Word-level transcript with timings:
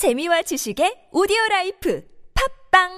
재미와 0.00 0.40
지식의 0.48 1.12
오디오 1.12 1.36
라이프. 1.50 2.00
팝빵 2.72 2.88